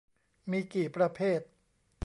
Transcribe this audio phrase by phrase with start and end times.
[0.51, 1.41] มีกี่ประเภท